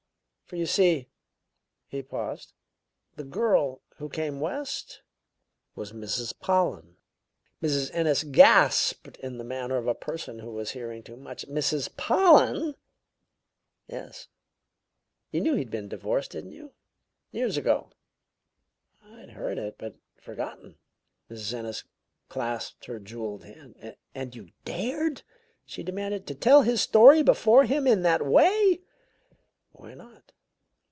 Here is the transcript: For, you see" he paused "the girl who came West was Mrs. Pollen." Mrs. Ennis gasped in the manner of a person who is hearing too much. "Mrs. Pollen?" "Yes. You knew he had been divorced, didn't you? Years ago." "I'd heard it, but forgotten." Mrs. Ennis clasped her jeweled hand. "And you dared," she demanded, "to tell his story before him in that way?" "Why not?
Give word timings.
For, 0.47 0.57
you 0.57 0.65
see" 0.65 1.07
he 1.87 2.01
paused 2.01 2.51
"the 3.15 3.23
girl 3.23 3.79
who 3.99 4.09
came 4.09 4.41
West 4.41 5.01
was 5.75 5.93
Mrs. 5.93 6.37
Pollen." 6.37 6.97
Mrs. 7.63 7.89
Ennis 7.93 8.25
gasped 8.25 9.15
in 9.19 9.37
the 9.37 9.45
manner 9.45 9.77
of 9.77 9.87
a 9.87 9.95
person 9.95 10.39
who 10.39 10.59
is 10.59 10.71
hearing 10.71 11.03
too 11.03 11.15
much. 11.15 11.47
"Mrs. 11.47 11.95
Pollen?" 11.95 12.75
"Yes. 13.87 14.27
You 15.31 15.39
knew 15.39 15.53
he 15.53 15.59
had 15.59 15.69
been 15.71 15.87
divorced, 15.87 16.31
didn't 16.31 16.51
you? 16.51 16.73
Years 17.31 17.55
ago." 17.55 17.91
"I'd 19.05 19.29
heard 19.29 19.57
it, 19.57 19.77
but 19.77 19.95
forgotten." 20.17 20.75
Mrs. 21.29 21.53
Ennis 21.53 21.83
clasped 22.27 22.87
her 22.87 22.99
jeweled 22.99 23.45
hand. 23.45 23.95
"And 24.13 24.35
you 24.35 24.49
dared," 24.65 25.21
she 25.65 25.81
demanded, 25.81 26.27
"to 26.27 26.35
tell 26.35 26.63
his 26.63 26.81
story 26.81 27.23
before 27.23 27.63
him 27.63 27.87
in 27.87 28.01
that 28.01 28.25
way?" 28.25 28.81
"Why 29.71 29.93
not? 29.93 30.33